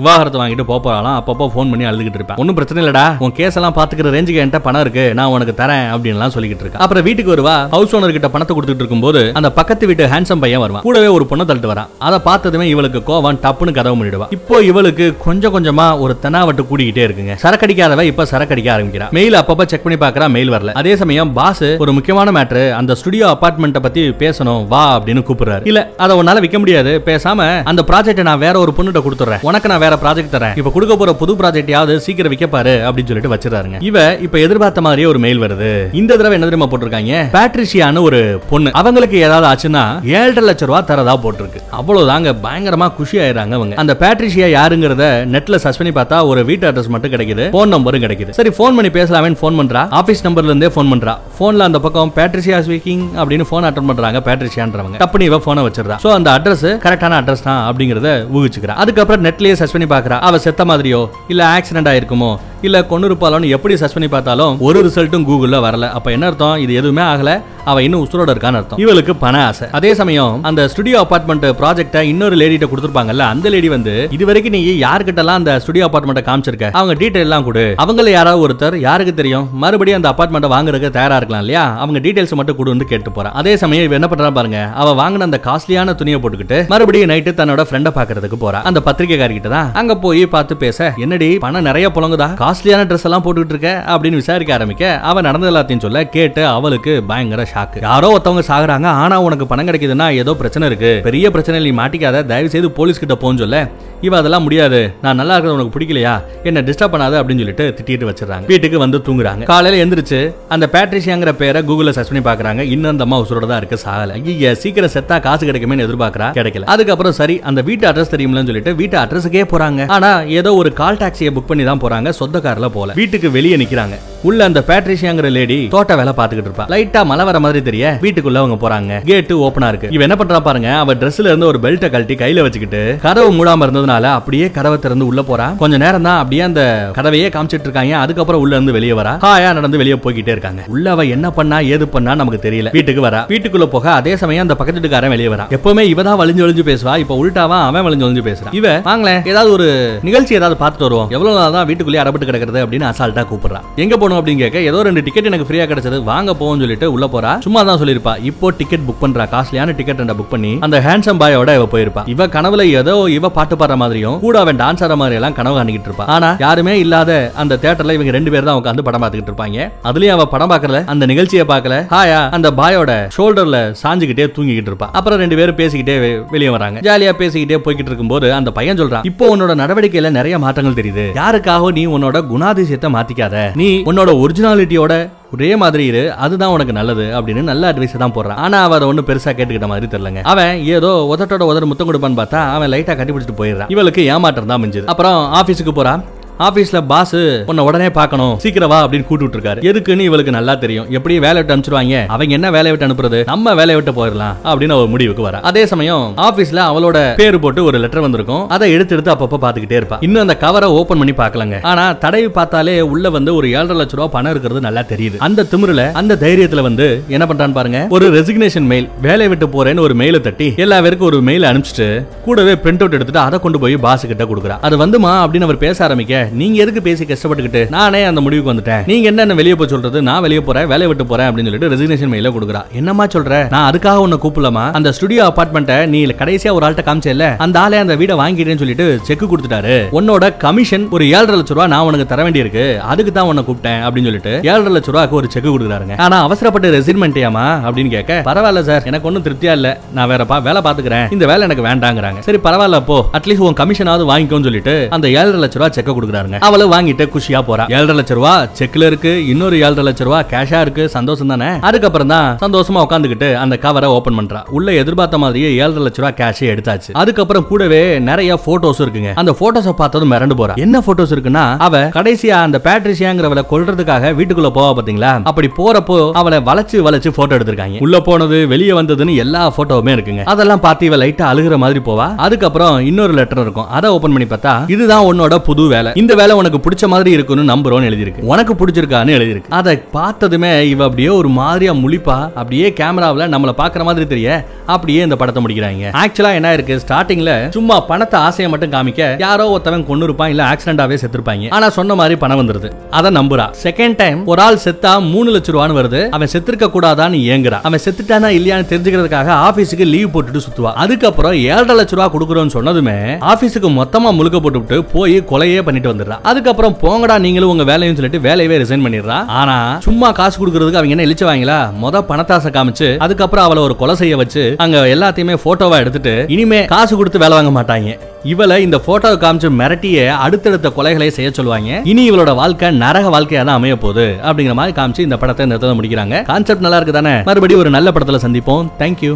விவாகரத்தை 0.00 0.38
வாங்கிட்டு 0.40 0.64
போப் 0.66 0.82
போறாளாம். 0.86 1.16
அப்பப்போ 1.20 1.46
ஃபோன் 1.52 1.70
பண்ணி 1.70 1.86
அழுதுகிட்டு 1.90 2.18
இருப்பேன். 2.18 2.38
ஒன்றும் 2.42 2.56
பிரச்சனை 2.58 2.82
இல்லடா. 2.82 3.04
உன் 3.24 3.34
கேஸ் 3.38 3.56
எல்லாம் 3.60 3.76
பாத்துக்கிற 3.78 4.10
ரேஞ்சுக்கு 4.16 4.42
என்கிட்ட 4.42 4.60
பணம் 4.66 4.82
இருக்கு. 4.84 5.04
நான் 5.18 5.32
உனக்கு 5.36 5.54
தரேன் 5.62 5.86
அப்படின்லாம் 5.94 6.34
சொல்லிக்கிட்டு 6.34 6.64
இருக்கேன் 6.64 6.82
அப்புறம் 6.84 7.06
வீட்டுக்கு 7.08 7.34
வருவா. 7.34 7.56
ஹவுஸ் 7.76 7.94
ஓனர் 7.98 8.16
கிட்ட 8.16 8.30
பணத்தை 8.34 8.54
கொடுத்துட்டு 8.56 8.84
இருக்கும்போது 8.84 9.22
அந்த 9.40 9.48
பக்கத்து 9.58 9.88
வீட்டு 9.90 10.10
ஹேண்ட்ஸம் 10.12 10.42
பையன் 10.44 10.62
வருவான். 10.64 10.84
கூடவே 10.86 11.08
ஒரு 11.16 11.26
பொண்ணை 11.30 11.46
தள்ளிட்டு 11.50 11.72
வரான் 11.72 11.90
அதை 12.08 12.20
பார்த்ததுமே 12.28 12.68
இவளுக்கு 12.74 13.02
கோவம் 13.10 13.40
டப்புன்னு 13.46 13.76
கதவு 13.78 13.98
பண்ணிடுவா 14.00 14.28
இப்போ 14.38 14.62
இவளுக்கு 14.70 15.08
கொஞ்சம் 15.26 15.54
கொஞ்சமா 15.56 15.88
ஒரு 16.04 16.16
தெனாவட்டு 16.48 16.64
கூடிக்கிட்டே 16.70 17.02
இருக்குங்க. 17.06 17.34
சரக்கடிக்காதவ 17.44 18.02
இப்ப 18.10 18.26
சரக்கடிக்க 18.32 18.68
ஆரம்பிக்கிறா. 18.76 19.06
மெயில் 19.18 19.36
அப்பப்ப 19.40 19.66
செக் 19.72 19.84
பண்ணி 19.84 19.98
பாக்குறா 20.04 20.26
மெயில் 20.36 20.52
வரல. 20.54 20.72
அதே 20.80 20.92
சமயம் 21.02 21.32
பாஸ் 21.38 21.64
ஒரு 21.84 21.92
முக்கியமான 21.98 22.32
மேட்ரு 22.36 22.64
அந்த 22.80 22.92
ஸ்டுடியோ 23.00 23.26
அபார்ட்மெண்ட்டை 23.34 23.82
பத்தி 23.86 24.02
பேசணும் 24.22 24.62
வா 24.72 24.84
அப்படின்னு 24.98 25.24
கூப்பிடுறாரு. 25.28 25.66
இல்ல 25.72 25.80
அதை 26.04 26.16
உன்னால 26.20 26.40
விற்க 26.44 26.58
முடியாது. 26.62 26.92
பேசாம 27.10 27.48
அந்த 27.72 27.84
ப்ராஜெக்ட் 27.90 28.26
நான் 28.30 28.42
வேற 28.46 28.54
ஒரு 28.64 28.74
பொண்ணுகிட்ட 28.76 29.02
கொடுத்துறேன் 29.06 29.44
உனக்கு 29.50 29.70
நான் 29.72 29.84
வேற 29.86 29.94
ப்ராஜெக்ட் 30.04 30.34
தரேன். 30.36 30.56
இப்ப 30.62 30.72
கொடுக்க 30.76 30.96
போற 30.96 31.12
புது 31.22 31.34
ப்ராஜெக்ட் 31.40 31.74
யாவது 31.76 31.94
சீக்கிரம் 32.06 32.34
விற்க 32.34 32.46
பாரு 32.56 32.74
அப்படின்னு 32.88 33.10
சொல்லிட்டு 33.12 33.34
வச்சிருக்காருங்க 33.34 33.80
இவ 33.90 33.98
இப்ப 34.26 34.38
எதிர்பார்த்த 34.46 34.86
மாதிரியே 34.86 35.08
ஒரு 35.12 35.20
மெயில் 35.26 35.42
வருது. 35.44 35.70
இந்த 36.00 36.16
தடவை 36.16 36.34
என்ன 36.38 36.48
தெரியுமா 36.48 36.68
போட்டிருக்காங்க? 36.72 37.14
பேட்ரிஷியான்னு 37.36 38.04
ஒரு 38.08 38.20
பொண்ணு. 38.50 38.70
அவங்களுக்கு 38.80 39.16
ஏதாவது 39.26 39.46
ஆச்சுன்னா 39.50 39.84
ஏழரை 40.18 40.44
லட்சம் 40.48 40.70
ரூபாய் 40.70 40.88
தரதா 40.90 41.14
போட்டிருக்கு. 41.24 41.62
அவ்வளவுதாங்க 41.78 42.28
பயங்கரமா 42.46 42.88
குஷி 42.98 43.16
ஆயிடுறாங்க 43.24 43.54
அவங்க. 43.58 43.74
அந்த 43.82 43.96
பேட்ரிஷியா 44.02 44.48
யாருங்கிறத 44.58 45.04
நெட்ல 45.34 45.56
சர்ச் 45.64 45.80
பண்ணி 45.80 45.92
பார்த்தா 45.98 46.16
ஒரு 46.30 46.37
வீட்டு 46.44 46.70
அட்ரஸ் 46.70 46.88
மட்டும் 46.94 47.12
கிடைக்குது. 47.12 47.50
போன் 47.50 47.72
நம்பரும் 47.74 48.04
கிடைக்குது. 48.04 48.30
சரி 48.30 48.48
ஃபோன் 48.48 48.76
பண்ணி 48.78 48.90
பேசலாமே 48.98 49.30
ஃபோன் 49.40 49.58
பண்றா? 49.60 49.82
ஆபீஸ் 50.00 50.24
நம்பர்ல 50.26 50.52
இருந்தே 50.52 50.70
ஃபோன் 50.74 50.90
பண்றா. 50.92 51.14
போன்ல 51.38 51.66
அந்த 51.68 51.80
பக்கம் 51.86 52.12
பேட்ரிஷியா 52.16 52.58
ஸ்பீக்கிங் 52.66 53.04
அப்படின்னு 53.20 53.46
ஃபோன் 53.50 53.66
அட்டன் 53.68 53.88
பண்றாங்க. 53.90 54.18
பேட்ரிஷியான்றவங்க 54.28 54.98
டப்புனு 55.04 55.28
இவ 55.30 55.38
போனை 55.38 55.64
வச்சிருந்தா 55.68 55.98
சோ 56.04 56.10
அந்த 56.18 56.30
அட்ரஸ் 56.38 56.68
கரெக்டான 56.84 57.18
அட்ரஸ் 57.20 57.46
தான் 57.48 57.60
அப்படிங்கறத 57.70 58.10
ஊகிச்சுக்கிறா. 58.36 58.76
அதுக்கப்புறம் 58.84 59.24
நெட்லயே 59.24 59.52
சர்ச் 59.52 59.74
பண்ணி 59.76 59.88
பாக்குறா 59.94 60.18
அவ 60.28 60.38
செத்த 60.38 60.64
மாதிரியோ 60.64 61.08
இல்ல 61.28 61.42
ஆக்சிடென்ட் 61.56 61.90
ஆயிருக்குமோ 61.92 62.30
இல்ல 62.66 62.76
கொண்டு 62.90 63.06
இருப்பாளோன்னு 63.08 63.48
எப்படி 63.56 63.74
சர்ச் 63.80 63.94
பண்ணி 63.96 64.08
பார்த்தாலும் 64.12 64.54
ஒரு 64.68 64.78
ரிசல்ட்டும் 64.86 65.26
கூகுள்ல 65.28 65.56
வரல. 65.64 65.86
அப்ப 65.98 66.10
என்ன 66.14 66.26
அர்த்தம்? 66.30 66.56
இது 66.64 66.72
எதுவுமே 66.80 67.02
ஆகல. 67.12 67.32
அவ 67.70 67.82
இன்னும் 67.86 68.02
உசுரோட 68.04 68.28
இருக்கான்னு 68.34 68.58
அர்த்தம். 68.60 68.80
இவளுக்கு 68.82 69.12
பண 69.22 69.36
ஆசை. 69.48 69.66
அதே 69.78 69.90
சமயம் 70.00 70.44
அந்த 70.48 70.60
ஸ்டுடியோ 70.72 70.98
அபார்ட்மெண்ட் 71.04 71.46
ப்ராஜெக்ட 71.60 72.02
இன்னொரு 72.10 72.36
லேடிட்ட 72.40 72.66
கொடுத்துருப்பாங்கல்ல 72.70 73.24
அந்த 73.32 73.48
லேடி 73.54 73.68
வந்து 73.74 73.94
இது 74.16 74.26
வரைக்கும் 74.28 74.54
நீ 74.56 74.60
யாருக்கிட்டலாம் 74.84 75.40
அந்த 75.40 75.54
ஸ்டுடியோ 75.64 75.86
அபார்ட்மெண்ட்டை 75.88 76.24
காமிச்சிருக்க? 76.28 76.68
அவங்க 76.80 76.94
டீடைல் 77.02 77.24
எல்லாம் 77.26 77.44
கொடு. 77.48 77.64
அவங்கள 77.84 78.08
யாராவது 78.16 78.42
ஒருத்தர் 78.46 78.76
யாருக்கு 78.86 79.14
தெரியும்? 79.20 79.46
மறுபடியும் 79.64 80.00
அந்த 80.00 80.10
அபார்ட்மெண்ட்டை 80.12 80.50
வாங்குறதுக்கு 80.54 80.90
தயாரா 80.98 81.18
இருக்கலாம் 81.20 81.44
இல்லையா? 81.44 81.64
அவங்க 81.84 82.02
டீடைல்ஸ் 82.06 82.34
மட்டும் 82.40 82.58
கொடுன்னு 82.60 82.90
கேட்டு 82.92 83.12
போறான் 83.18 83.36
அதே 83.42 83.54
சமயம் 83.64 83.86
இவ 83.88 83.98
என்ன 84.00 84.10
பண்றா 84.12 84.32
பாருங்க 84.40 84.60
அவ 84.82 84.94
வாங்கின 85.02 85.28
அந்த 85.30 85.40
காஸ்ட்லியான 85.48 85.96
துணியை 86.02 86.20
போட்டுக்கிட்டு 86.22 86.60
மறுபடியும் 86.74 87.12
நைட்டு 87.14 87.36
தன்னோட 87.42 87.64
ஃப்ரெண்டை 87.68 87.92
பாக்குறதுக்கு 87.98 88.38
போறா. 88.44 88.62
அந்த 88.70 88.82
பத்திரிகைக்காரிக்கிட்ட 88.88 89.52
தான் 89.56 89.70
அங்க 89.82 89.96
போய் 90.06 90.24
பார்த்து 90.36 90.56
பேச. 90.64 90.92
என்னடி? 91.04 91.30
பணம் 91.46 91.66
நிறைய 91.70 91.88
புலங்குதா 91.96 92.30
காஸ்ட்லியான 92.48 92.84
ட்ரெஸ் 92.90 93.06
எல்லாம் 93.08 93.22
போட்டுக்கிட்டு 93.24 93.54
இருக்க 93.54 93.70
அப்படின்னு 93.92 94.18
விசாரிக்க 94.20 94.52
ஆரம்பிக்க 94.56 94.84
அவன் 95.08 95.26
நடந்தது 95.28 95.50
எல்லாத்தையும் 95.52 95.82
சொல்ல 95.84 96.00
கேட்டு 96.14 96.42
அவளுக்கு 96.46 96.92
பயங்கர 97.10 97.42
ஷாக்கு 97.52 97.82
யாரோ 97.88 98.08
ஒருத்தவங்க 98.14 98.44
சாகுறாங்க 98.50 98.86
ஆனா 99.02 99.16
உனக்கு 99.26 99.46
பணம் 99.50 99.68
கிடைக்குதுன்னா 99.68 100.06
ஏதோ 100.22 100.32
பிரச்சனை 100.40 100.68
இருக்கு. 100.70 100.92
பெரிய 101.08 101.30
பிரச்சனை 101.34 101.58
நீ 101.66 101.72
மாட்டிக்காத 101.80 102.24
தயவு 102.30 102.52
செய்து 102.54 102.70
போலீஸ் 102.78 103.02
கிட்ட 103.02 103.16
போன்னு 103.22 103.42
சொல்ல. 103.42 103.58
இவ 104.06 104.16
அதெல்லாம் 104.16 104.44
முடியாது. 104.46 104.80
நான் 105.04 105.18
நல்லா 105.20 105.34
இருக்கிறது 105.34 105.56
உனக்கு 105.58 105.74
பிடிக்கலையா? 105.76 106.12
என்ன 106.48 106.60
டிஸ்டர்ப் 106.68 106.92
பண்ணாத 106.94 107.14
அப்படின்னு 107.20 107.42
சொல்லிட்டு 107.42 107.64
திட்டிட்டு 107.78 108.08
வச்சிடறாங்க. 108.08 108.46
வீட்டுக்கு 108.52 108.78
வந்து 108.84 108.98
தூங்குறாங்க. 109.06 109.44
காலையில 109.52 109.80
எந்திரிச்சு 109.84 110.20
அந்த 110.56 110.68
பேட்ரிஷியாங்கிற 110.74 111.32
பேரை 111.42 111.62
கூகுள்ல 111.70 111.94
சர்ச் 111.96 112.12
பண்ணி 112.12 112.24
பாக்குறாங்க 112.28 112.64
இன்னும் 112.74 112.90
அந்த 112.90 113.06
அம்மா 113.08 113.18
உசுரோட 113.24 113.46
தான் 113.52 113.60
இருக்கு 113.62 113.78
சாகல. 113.84 114.16
ஐயா 114.34 114.54
சீக்கிரம் 114.64 114.94
செத்தா 114.96 115.18
காசு 115.26 115.42
கிடைக்குமே 115.50 115.82
எதிர்பார்க்கறா? 115.86 116.28
கிடைக்கல. 116.38 116.68
அதுக்கப்புறம் 116.74 117.16
சரி 117.20 117.36
அந்த 117.50 117.60
வீட்டு 117.70 117.86
அட்ரஸ் 117.90 118.14
தெரியுமிலன்னு 118.14 118.50
சொல்லிட்டு 118.52 118.74
வீட்டு 118.82 118.98
அட்ரஸுக்கே 119.04 119.44
போறாங்க. 119.54 119.88
ஆனா 119.98 120.12
ஏதோ 120.40 120.52
ஒரு 120.62 120.72
கால் 120.82 121.00
டாக்ஸியை 121.04 121.32
புக் 121.38 121.50
பண்ணி 121.52 121.66
தான் 121.70 121.82
போறாங்க. 121.86 122.08
சொந்த 122.20 122.37
சொந்தக்காரில் 122.38 122.68
போல. 122.68 122.92
வீட்டுக்கு 122.92 123.30
வெளியே 123.30 123.56
நிக்கிறாங்க. 123.56 123.98
உள்ள 124.26 124.44
அந்த 124.48 124.60
பேட்ரிஷியாங்கிற 124.68 125.28
லேடி 125.34 125.56
தோட்ட 125.72 125.92
வேலை 125.98 126.12
பாத்துக்கிட்டு 126.18 126.48
இருப்பா. 126.50 126.64
லைட்டா 126.72 127.00
மழை 127.10 127.24
வர 127.28 127.38
மாதிரி 127.44 127.60
தெரிய 127.66 127.84
வீட்டுக்குள்ள 128.04 128.38
அவங்க 128.40 128.56
போறாங்க. 128.62 128.94
கேட்டு 129.10 129.34
ஓபனா 129.46 129.68
இருக்கு. 129.72 129.88
இவ 129.96 130.02
என்ன 130.06 130.16
பண்றா 130.20 130.40
பாருங்க 130.46 130.70
அவ 130.82 130.94
ட்ரெஸ்ல 131.00 131.28
இருந்து 131.30 131.46
ஒரு 131.50 131.58
பெல்ட்டை 131.64 131.88
கழட்டி 131.92 132.14
கையில 132.22 132.42
வச்சுக்கிட்டு 132.44 132.80
கதவு 133.04 133.28
மூடாம 133.36 133.66
இருந்ததுனால 133.66 134.04
அப்படியே 134.18 134.46
கதவை 134.56 134.78
திறந்து 134.78 135.06
உள்ள 135.10 135.22
போறா. 135.28 135.46
கொஞ்ச 135.62 135.76
நேரம் 135.84 136.06
தான் 136.08 136.18
அப்படியே 136.22 136.42
அந்த 136.48 136.62
கதவையே 136.96 137.28
காமிச்சிட்டு 137.36 137.68
இருக்காங்க. 137.68 137.94
அதுக்கப்புறம் 138.04 138.42
உள்ள 138.44 138.54
இருந்து 138.56 138.74
வெளியே 138.78 138.96
வரா. 139.00 139.12
ஹாயா 139.26 139.52
நடந்து 139.58 139.80
வெளியே 139.82 139.98
போய்கிட்டே 140.06 140.34
இருக்காங்க. 140.36 140.64
உள்ள 140.74 140.90
அவ 140.90 141.04
என்ன 141.16 141.30
பண்ணா 141.38 141.60
ஏது 141.74 141.88
பண்ணா 141.94 142.14
நமக்கு 142.22 142.40
தெரியல. 142.48 142.72
வீட்டுக்கு 142.78 143.04
வரா. 143.06 143.22
வீட்டுக்குள்ள 143.32 143.68
போக 143.76 143.92
அதே 143.92 144.16
சமயம் 144.24 144.46
அந்த 144.46 144.56
பக்கத்து 144.58 144.80
வீட்டுக்காரன் 144.80 145.14
வெளியே 145.16 145.30
வரா. 145.36 145.46
எப்பவுமே 145.58 145.84
இவ 145.92 146.02
தான் 146.10 146.20
வலிஞ்சு 146.22 146.44
வலிஞ்சு 146.46 146.66
பேசுவா. 146.70 146.96
இப்ப 147.04 147.20
உள்டாவா 147.22 147.60
அவன் 147.68 147.86
வலிஞ்சு 147.88 148.06
வலிஞ்சு 148.08 148.26
பேசுறான் 148.30 148.58
இவ 148.60 148.74
வாங்களேன் 148.90 149.22
ஏதாவது 149.32 149.52
ஒரு 149.58 149.68
நிகழ்ச்சி 150.10 150.38
ஏதாவது 150.40 150.58
பார்த்துட்டு 150.64 150.88
வருவோம். 150.88 151.08
எவ்வளவு 151.16 151.38
நாள் 151.40 151.56
தான் 151.58 151.70
வீட்டுக்குள்ளேயே 151.70 152.04
அடப்பட்டு 152.04 152.30
கிடக்குறது 152.32 152.62
அப்படின்னு 152.66 152.90
அசால்ட்டா 152.92 153.24
கூப்பிடுறான் 153.32 153.66
எங்க 153.84 153.94
போகணும் 154.08 154.20
அப்படின்னு 154.20 154.42
கேட்க 154.44 154.68
ஏதோ 154.70 154.78
ரெண்டு 154.88 155.00
டிக்கெட் 155.06 155.28
எனக்கு 155.30 155.46
ஃப்ரீயா 155.48 155.64
கிடைச்சது 155.70 155.96
வாங்க 156.10 156.30
போவோம்னு 156.40 156.62
சொல்லிட்டு 156.64 156.86
உள்ள 156.94 157.06
போறா. 157.14 157.32
சும்மா 157.46 157.60
தான் 157.68 157.80
சொல்லிருப்பா 157.82 158.12
இப்போ 158.30 158.46
டிக்கெட் 158.60 158.84
புக் 158.88 159.02
பண்றா. 159.02 159.24
காஸ்ட்லியான 159.34 159.74
டிக்கெட் 159.78 160.00
ரெண்டா 160.02 160.16
புக் 160.20 160.32
பண்ணி 160.34 160.52
அந்த 160.66 160.76
ஹேண்ட்ஸம் 160.86 161.20
பாயோட 161.22 161.54
இவ 161.58 161.66
போயிருப்பா. 161.74 162.02
இவ 162.12 162.26
கனவுல 162.36 162.64
ஏதோ 162.80 162.94
இவ 163.16 163.30
பாட்டு 163.38 163.56
பாடுற 163.60 163.76
மாதிரியும் 163.82 164.16
கூட 164.24 164.36
அவன் 164.44 164.60
டான்ஸ் 164.62 164.84
ஆற 164.86 164.96
மாதிரி 165.02 165.18
எல்லாம் 165.18 165.36
கனவு 165.38 165.56
காணிக்கிட்டு 165.58 165.90
இருப்பா. 165.90 166.06
ஆனா 166.14 166.30
யாருமே 166.44 166.74
இல்லாத 166.84 167.10
அந்த 167.42 167.58
தேட்டர்ல 167.64 167.96
இவங்க 167.98 168.14
ரெண்டு 168.18 168.32
பேர் 168.34 168.48
தான் 168.50 168.60
உட்காந்து 168.60 168.86
படம் 168.88 169.02
பார்த்துக்கிட்டு 169.04 169.32
இருப்பாங்க. 169.32 169.66
அதுலயும் 169.90 170.14
அவ 170.16 170.26
படம் 170.34 170.52
பார்க்கல 170.54 170.80
அந்த 170.94 171.06
நிகழ்ச்சியை 171.12 171.46
பார்க்கல. 171.52 171.76
ஹாயா 171.94 172.20
அந்த 172.38 172.50
பாயோட 172.60 172.92
ஷோல்டர்ல 173.18 173.60
சாஞ்சுக்கிட்டே 173.82 174.28
தூங்கிக்கிட்டு 174.38 174.72
இருப்பா. 174.72 174.90
அப்புறம் 175.00 175.22
ரெண்டு 175.24 175.38
பேரும் 175.40 175.58
பேசிக்கிட்டே 175.60 175.96
வெளியே 176.34 176.52
வராங்க. 176.56 176.78
ஜாலியா 176.88 177.14
பேசிக்கிட்டே 177.22 177.60
போய்கிட்டு 177.66 177.92
இருக்கும்போது 177.92 178.26
அந்த 178.40 178.50
பையன் 178.60 178.80
சொல்றான் 178.82 179.06
இப்போ 179.12 179.26
உன்னோட 179.34 179.52
நடவடிக்கையில 179.64 180.14
நிறைய 180.18 180.34
மாற்றங்கள் 180.46 180.80
தெரியுது. 180.80 181.06
யாருக்காக 181.20 181.56
நீ 181.78 181.84
உன்னோட 181.96 182.16
குணாதிசயத்தை 182.32 182.88
மாத்திக்காத. 182.96 183.36
நீ 183.60 183.68
உன்னோட 183.90 183.97
ஒரிஜினாலிட்டியோட 184.06 185.10
ஒரே 185.34 185.56
மாதிரி 185.56 185.84
இரு 185.86 186.12
அதுதான் 186.24 186.50
உனக்கு 186.50 186.72
நல்லது 186.72 187.04
அப்படின்னு 187.16 187.42
நல்ல 187.42 187.72
அட்வைஸ் 187.72 187.96
தான் 187.96 188.14
போடுறான். 188.16 188.40
ஆனா 188.44 188.62
அவ 188.62 188.74
அதை 188.74 188.88
ஒன்னும் 188.88 189.06
பெருசா 189.08 189.32
கேட்டுக்கிட்ட 189.38 189.66
மாதிரி 189.66 189.86
தெரியலங்க. 189.94 190.22
அவன் 190.22 190.62
ஏதோ 190.76 190.90
உதட்டோட 191.14 191.44
உதட 191.50 191.66
முத்தம் 191.70 191.88
கொடுப்பான்னு 191.88 192.20
பார்த்தா 192.20 192.40
அவன் 192.54 192.70
லைட்டா 192.74 192.96
கட்டி 192.96 193.12
பிடிச்சிட்டு 193.12 193.40
போயிடுறான். 193.40 193.70
இவளுக்கு 193.74 194.04
ஏமாற்றம் 194.04 194.46
தான் 194.46 194.62
மிஞ்சுது. 194.64 194.84
அப்புறம் 194.84 195.18
ஆபீஸுக்கு 195.40 195.74
போறான். 195.80 196.04
ஆபீஸ்ல 196.46 196.78
பாஸ் 196.90 197.14
உன்னை 197.50 197.62
உடனே 197.68 197.86
பார்க்கணும். 197.96 198.34
சீக்கிரம் 198.42 198.70
வா 198.72 198.76
அப்படின்னு 198.84 199.06
கூட்டு 199.06 199.36
இருக்காரு 199.38 199.60
எதுக்குன்னு 199.70 200.04
இவளுக்கு 200.08 200.32
நல்லா 200.36 200.54
தெரியும்? 200.64 200.86
எப்படி 200.96 201.14
வேலை 201.24 201.38
விட்டு 201.38 201.54
அனுப்பிச்சிருவாங்க. 201.54 202.02
அவங்க 202.14 202.32
என்ன 202.38 202.50
வேலையை 202.56 202.72
விட்டு 202.72 202.86
அனுப்புறது? 202.86 203.18
நம்ம 203.30 203.54
வேலையை 203.60 203.76
விட்டு 203.78 203.92
போயிடலாம் 203.98 204.36
அப்படின்னு 204.50 204.76
அவர் 204.76 204.92
முடிவுக்கு 204.92 205.22
வர. 205.22 205.40
அதே 205.50 205.62
சமயம் 205.72 206.04
ஆபீஸ்ல 206.26 206.60
அவளோட 206.70 206.98
பேர் 207.22 207.38
போட்டு 207.44 207.64
ஒரு 207.64 207.78
லெட்டர் 207.78 208.04
வந்திருக்கும். 208.06 208.44
அதை 208.56 208.68
எடுத்து 208.76 208.94
எடுத்து 208.96 209.12
அப்பப்ப 209.14 209.40
பாத்துக்கிட்டே 209.44 209.78
இருப்பா. 209.80 209.98
இன்னும் 210.08 210.22
அந்த 210.24 210.36
கவரை 210.44 210.68
ஓபன் 210.78 211.00
பண்ணி 211.02 211.16
பார்க்கலங்க. 211.22 211.58
ஆனா 211.72 211.86
தடவி 212.04 212.28
பார்த்தாலே 212.38 212.76
உள்ள 212.92 213.10
வந்து 213.16 213.34
ஒரு 213.38 213.48
ஏழரை 213.56 213.76
லட்சம் 213.80 214.00
ரூபாய் 214.00 214.14
பணம் 214.16 214.34
இருக்கிறது 214.34 214.62
நல்லா 214.68 214.84
தெரியுது. 214.92 215.18
அந்த 215.28 215.46
திமிருல 215.50 215.84
அந்த 216.02 216.18
தைரியத்துல 216.24 216.62
வந்து 216.68 216.88
என்ன 217.16 217.26
பண்றான்னு 217.32 217.58
பாருங்க. 217.58 217.80
ஒரு 217.98 218.08
ரெசிக்னேஷன் 218.18 218.70
மெயில் 218.74 218.88
வேலையை 219.08 219.28
விட்டு 219.34 219.48
போறேன்னு 219.56 219.86
ஒரு 219.88 219.96
மெயிலை 220.02 220.22
தட்டி 220.28 220.48
எல்லா 220.66 220.80
பேருக்கும் 220.86 221.10
ஒரு 221.10 221.20
மெயில் 221.30 221.48
அனுப்பிச்சிட்டு 221.50 221.90
கூடவே 222.28 222.54
பிரிண்ட் 222.64 222.84
அவுட் 222.84 222.98
எடுத்துட்டு 223.00 223.24
அதை 223.26 223.38
கொண்டு 223.44 223.58
போய் 223.64 223.76
பாஸ் 223.88 224.08
கிட்ட 224.12 224.24
கொடுக்குறா. 224.24 224.58
அது 224.68 224.76
வந்துமா 224.86 225.12
அப்படின்னு 225.24 225.48
அவர் 225.50 225.62
பேச 225.66 225.84
ஆரம்பிக்க 225.88 226.26
நீங்க 226.40 226.56
எதுக்கு 226.62 226.82
பேசி 226.82 227.04
கஷ்டப்பட்டுக்கிட்டு 227.04 227.62
நானே 227.76 228.02
அந்த 228.02 228.20
முடிவுக்கு 228.20 228.52
வந்துட்டேன். 228.52 228.82
நீங்க 228.86 229.06
என்ன 229.10 229.22
என்ன 229.22 229.34
வெளியே 229.34 229.54
போய் 229.54 229.68
சொல்றது? 229.68 230.02
நான் 230.08 230.20
வெளியே 230.20 230.40
போறேன் 230.40 230.66
வேலையை 230.72 230.86
விட்டு 230.86 231.06
போறேன் 231.06 231.28
அப்படின்னு 231.28 231.50
சொல்லிட்டு 231.50 231.70
ரெசிக்னேஷன் 231.74 232.12
மெயில 232.14 232.32
கொடுக்குறா. 232.36 232.62
என்னமா 232.80 233.04
சொல்ற? 233.14 233.50
நான் 233.54 233.66
அதுக்காக 233.70 234.04
உன்னை 234.06 234.18
கூப்பிடலாமா? 234.22 234.64
அந்த 234.78 234.92
ஸ்டுடியோ 234.92 235.24
அபார்ட்மெண்ட்டை 235.30 235.86
நீ 235.92 236.00
கடைசியா 236.06 236.52
ஒரு 236.58 236.66
ஆள்கிட்ட 236.66 236.84
காமிச்சல 236.88 237.26
அந்த 237.44 237.58
ஆளே 237.60 237.78
அந்த 237.84 237.96
வீடை 237.96 238.14
வாங்கிட்டேன்னு 238.22 238.62
சொல்லிட்டு 238.62 238.86
செக் 239.02 239.24
கொடுத்துட்டாரு. 239.32 239.76
உன்னோட 239.98 240.36
கமிஷன் 240.44 240.86
ஒரு 240.96 241.04
ஏழரை 241.08 241.36
லட்ச 241.40 241.54
ரூபா 241.56 241.66
நான் 241.74 241.86
உனக்கு 241.88 242.06
தர 242.12 242.22
வேண்டியிருக்கு. 242.28 242.64
அதுக்கு 242.92 243.12
தான் 243.12 243.28
உன்னை 243.30 243.44
கூப்பிட்டேன் 243.48 243.82
அப்படின்னு 243.86 244.08
சொல்லிட்டு 244.10 244.34
ஏழரை 244.50 244.72
லட்ச 244.76 244.92
ரூபாய்க்கு 244.94 245.18
ஒரு 245.20 245.30
செக் 245.34 245.46
கொடுக்குறாருங்க. 245.46 245.96
ஆனா 246.06 246.22
அவசரப்பட்டு 246.28 246.72
ரெசின்மெண்ட் 246.78 247.20
ஏமா 247.28 247.46
அப்படின்னு 247.66 247.94
கேட்க 247.96 248.20
பரவாயில்ல 248.30 248.62
சார் 248.70 248.84
எனக்கு 248.90 249.08
ஒன்றும் 249.10 249.26
திருப்தியா 249.28 249.52
இல்ல. 249.58 249.68
நான் 249.98 250.08
வேற 250.08 250.24
வேலை 250.48 250.62
பாத்துக்கிறேன் 250.66 251.06
இந்த 251.16 251.26
வேலை 251.32 251.42
எனக்கு 251.48 251.66
வேண்டாங்கிறாங்க. 251.68 252.20
சரி 252.28 252.40
பரவாயில்ல 252.48 252.80
போ. 252.90 252.98
அட்லீஸ்ட் 253.18 253.44
உன் 253.48 253.58
கமிஷனாவது 253.62 254.06
வாங்கிக்கோன்னு 254.12 254.48
சொல்லிட்டு 254.50 254.76
அந்த 254.96 255.08
ஏழரை 255.18 255.40
லட்ச 255.44 255.58
ரூபா 255.60 255.68
செக் 255.78 255.90
கொடுக்குறாருங்க 256.18 256.38
அவளை 256.48 256.66
வாங்கிட்டு 256.74 257.04
குஷியா 257.14 257.40
போறா. 257.48 257.64
ஏழரை 257.76 257.94
லட்ச 257.98 258.12
ரூபா 258.18 258.32
செக்ல 258.58 258.86
இருக்கு 258.90 259.12
இன்னொரு 259.32 259.56
ஏழரை 259.64 259.84
லட்ச 259.88 260.04
ரூபா 260.08 260.20
கேஷா 260.32 260.60
இருக்கு 260.64 260.84
சந்தோஷம் 260.96 261.32
தானே? 261.32 261.50
அதுக்கப்புறம் 261.68 262.12
தான் 262.14 262.28
சந்தோஷமா 262.44 262.82
உட்காந்துக்கிட்டு 262.86 263.28
அந்த 263.42 263.54
கவரை 263.64 263.88
ஓபன் 263.96 264.18
பண்றா. 264.18 264.40
உள்ள 264.56 264.68
எதிர்பார்த்த 264.82 265.22
மாதிரியே 265.24 265.50
ஏழரை 265.62 265.82
லட்ச 265.86 266.02
ரூபா 266.02 266.12
கேஷ் 266.20 266.42
எடுத்தாச்சு. 266.52 266.90
அதுக்கப்புறம் 267.02 267.46
கூடவே 267.50 267.82
நிறைய 268.10 268.38
போட்டோஸ் 268.46 268.82
இருக்குங்க. 268.84 269.12
அந்த 269.22 269.32
போட்டோஸ 269.40 269.74
பார்த்ததும் 269.82 270.12
மிரண்டு 270.14 270.36
போறா. 270.40 270.56
என்ன 270.66 270.82
போட்டோஸ் 270.86 271.14
இருக்குன்னா 271.16 271.44
அவ 271.66 271.82
கடைசியா 271.98 272.36
அந்த 272.46 272.60
பேட்ரிஷியாங்கிறவளை 272.66 273.44
கொல்றதுக்காக 273.52 274.12
வீட்டுக்குள்ள 274.20 274.50
போவா 274.58 274.70
பாத்தீங்களா? 274.78 275.12
அப்படி 275.30 275.50
போறப்போ 275.60 275.98
அவளை 276.20 276.40
வளைச்சு 276.50 276.76
வளைச்சு 276.88 277.10
போட்டோ 277.18 277.36
எடுத்திருக்காங்க. 277.38 277.82
உள்ள 277.86 277.96
போனது 278.08 278.36
வெளியே 278.52 278.74
வந்ததுன்னு 278.80 279.14
எல்லா 279.24 279.42
போட்டோவுமே 279.56 279.92
இருக்குங்க. 279.96 280.22
அதெல்லாம் 280.32 280.64
பார்த்து 280.66 280.86
இவ 280.90 280.96
லைட்டா 281.02 281.24
அழுகுற 281.32 281.56
மாதிரி 281.64 281.80
போவா. 281.88 282.06
அதுக்கப்புறம் 282.26 282.74
இன்னொரு 282.90 283.12
லெட்டர் 283.18 283.42
இருக்கும். 283.44 283.68
அதை 283.78 283.88
ஓபன் 283.96 284.14
பண்ணி 284.14 284.28
பார்த்தா 284.30 284.54
இதுதான் 284.74 285.06
உன்னோட 285.10 285.34
புது 285.48 285.64
வேலை. 285.74 285.90
இந்த 286.08 286.20
வேலை 286.20 286.34
உனக்கு 286.40 286.58
பிடிச்ச 286.64 286.84
மாதிரி 286.90 287.10
இருக்கும்னு 287.14 287.42
நம்புறோம்னு 287.50 287.88
எழுதியிருக்கு. 287.88 288.22
உனக்கு 288.30 288.52
பிடிச்சிருக்கான்னு 288.60 289.14
எழுதியிருக்கு. 289.16 289.50
அதை 289.58 289.74
பார்த்ததுமே 289.96 290.68
இவ 290.68 290.84
அப்படியே 290.84 291.08
ஒரு 291.08 291.28
மாதிரியா 291.38 291.72
முழிப்பா 291.72 292.16
அப்படியே 292.40 292.68
கேமராவில் 292.78 293.24
நம்மள 293.32 293.50
பாக்குற 293.58 293.82
மாதிரி 293.88 294.06
தெரிய 294.12 294.28
அப்படியே 294.74 295.00
இந்த 295.06 295.16
படத்தை 295.16 295.40
முடிக்கிறாங்க. 295.44 295.90
ஆக்சுவலா 296.02 296.30
என்ன 296.38 296.52
இருக்கு? 296.52 296.80
ஸ்டார்டிங்ல 296.84 297.32
சும்மா 297.56 297.80
பணத்தை 297.90 298.20
ஆசையை 298.20 298.48
மட்டும் 298.52 298.72
காமிக்க 298.72 299.18
யாரோ 299.24 299.44
ஒருத்தவன் 299.56 299.84
கொண்டு 299.90 300.06
இருப்பான் 300.08 300.32
இல்ல 300.34 300.42
ஆக்சிடென்டாவே 300.52 300.98
செத்துருப்பாங்க. 301.02 301.50
ஆனா 301.58 301.68
சொன்ன 301.78 301.94
மாதிரி 302.00 302.16
பணம் 302.22 302.40
வந்துருது. 302.40 302.70
அதை 302.90 303.10
நம்புறா. 303.18 303.46
செகண்ட் 303.66 303.98
டைம் 304.02 304.22
ஒரு 304.26 304.42
ஆள் 304.46 304.58
செத்தா 304.64 304.94
மூணு 305.10 305.28
லட்சம் 305.36 305.56
ரூபான்னு 305.58 305.78
வருது. 305.80 306.08
அவன் 306.08 306.32
செத்துருக்க 306.36 306.70
கூடாதான்னு 306.76 307.20
ஏங்குறா. 307.34 307.60
அவன் 307.70 307.84
செத்துட்டானா 307.86 308.30
இல்லையான்னு 308.38 308.70
தெரிஞ்சுக்கிறதுக்காக 308.72 309.30
ஆபீஸுக்கு 309.48 309.88
லீவ் 309.94 310.14
போட்டுட்டு 310.16 310.44
சுத்துவா. 310.46 310.72
அதுக்கப்புறம் 310.86 311.36
ஏழரை 311.52 311.76
லட்ச 311.82 312.00
ரூபா 312.00 312.08
கொடுக்குறோம்னு 312.16 312.56
சொன்னதுமே 312.58 312.98
ஆபீஸுக்கு 313.34 313.72
மொத்தமா 313.82 314.16
முழுக்க 314.20 314.40
போட்டுவிட்டு 314.40 314.80
போய் 314.96 315.18
கொலையே 315.34 315.62
பண்ணிட்டு 315.68 315.96
வந்துடுறா. 315.98 316.18
அதுக்கப்புறம் 316.32 316.76
போங்கடா 316.82 317.18
நீங்களும் 317.26 317.52
உங்க 317.54 317.64
வேலையும் 317.70 317.96
சொல்லிட்டு 318.00 318.24
வேலையவே 318.28 318.58
ரிசைன் 318.64 318.84
பண்ணிடுறா. 318.86 319.18
ஆனா 319.40 319.56
சும்மா 319.86 320.10
காசு 320.20 320.36
கொடுக்கறதுக்கு 320.40 320.80
அவங்க 320.80 320.94
என்ன 320.96 321.06
இழிச்சவாங்களா 321.08 321.58
மொத 321.84 322.02
பணத்தாசை 322.10 322.50
காமிச்சு 322.58 322.90
அதுக்கப்புறம் 323.06 323.46
அவளை 323.46 323.62
ஒரு 323.68 323.76
கொலை 323.82 323.96
செய்ய 324.02 324.16
வச்சு 324.22 324.44
அங்க 324.66 324.78
எல்லாத்தையுமே 324.94 325.36
போட்டோவா 325.44 325.78
எடுத்துட்டு 325.84 326.14
இனிமே 326.36 326.60
காசு 326.74 326.92
கொடுத்து 327.00 327.22
வேலை 327.24 327.34
வாங்க 327.38 327.52
மாட்டாங்க. 327.58 327.90
இவளை 328.32 328.56
இந்த 328.66 328.76
போட்டோவை 328.86 329.16
காமிச்சு 329.22 329.48
மிரட்டிய 329.58 329.98
அடுத்தடுத்த 330.24 330.68
கொலைகளை 330.76 331.08
செய்ய 331.16 331.28
சொல்லுவாங்க. 331.36 331.70
இனி 331.90 332.02
இவளோட 332.10 332.30
வாழ்க்கை 332.40 332.68
நரக 332.82 333.06
வாழ்க்கையா 333.14 333.42
தான் 333.48 333.58
அமைய 333.58 333.74
போகுது 333.84 334.06
அப்படிங்கிற 334.28 334.54
மாதிரி 334.60 334.74
காமிச்சு 334.78 335.06
இந்த 335.06 335.16
படத்தை 335.22 335.44
இந்த 335.46 335.74
முடிக்கிறாங்க. 335.78 336.16
கான்செப்ட் 336.30 336.64
நல்லா 336.64 336.78
இருக்கு 336.80 336.96
தானே 336.98 337.14
மறுபடியும் 337.28 337.62
ஒரு 337.64 337.70
நல்ல 337.76 337.88
படத்துல 337.96 338.20
சந்திப்போம். 338.24 338.64
தேங்க்யூ 338.80 339.06